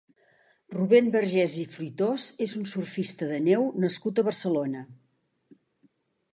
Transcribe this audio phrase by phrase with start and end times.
[0.75, 4.85] Rubén Vergés i Fruitós és un surfista de neu nascut a Barcelona.